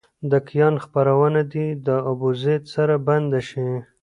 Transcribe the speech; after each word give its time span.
د 0.31 0.33
کیان 0.47 0.75
خپرونه 0.83 1.41
دې 1.51 1.67
له 1.85 1.95
ابوزید 2.11 2.63
سره 2.75 2.93
بنده 3.07 3.41
شي. 3.49 3.67